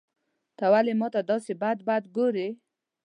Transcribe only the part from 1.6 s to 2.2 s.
بد بد